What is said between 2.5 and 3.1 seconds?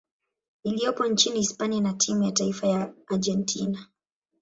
ya